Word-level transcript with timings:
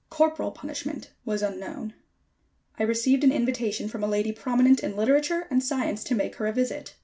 Corporal 0.09 0.49
punishment 0.49 1.11
was 1.25 1.43
unknown. 1.43 1.93
I 2.79 2.81
received 2.81 3.23
an 3.23 3.31
invitation 3.31 3.87
from 3.87 4.03
a 4.03 4.07
lady 4.07 4.31
prominent 4.31 4.79
in 4.79 4.95
literature 4.95 5.45
and 5.51 5.61
science 5.63 6.03
to 6.05 6.15
make 6.15 6.37
her 6.37 6.47
a 6.47 6.51
visit. 6.51 6.95